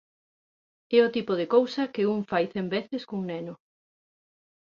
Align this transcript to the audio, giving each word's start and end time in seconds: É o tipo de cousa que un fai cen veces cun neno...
É 0.97 0.99
o 1.07 1.13
tipo 1.15 1.33
de 1.39 1.47
cousa 1.55 1.91
que 1.93 2.07
un 2.15 2.19
fai 2.29 2.45
cen 2.53 2.65
veces 2.75 3.01
cun 3.09 3.21
neno... 3.31 3.53